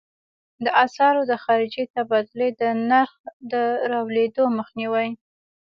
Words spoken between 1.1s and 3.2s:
د خارجې تبادلې د نرخ